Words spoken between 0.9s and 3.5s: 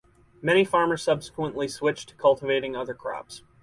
subsequently switched to cultivating other crops.